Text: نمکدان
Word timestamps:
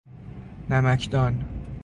نمکدان 0.69 1.43